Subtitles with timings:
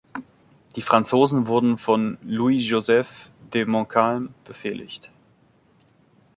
[0.75, 5.11] Die Franzosen wurden von Louis-Joseph de Montcalm befehligt.